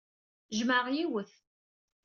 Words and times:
Jemɛeɣ 0.57 0.87
yiwet. 0.95 1.33